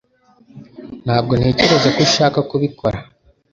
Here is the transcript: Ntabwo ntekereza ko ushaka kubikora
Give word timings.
Ntabwo 1.05 1.31
ntekereza 1.39 1.87
ko 1.95 1.99
ushaka 2.07 2.39
kubikora 2.49 2.97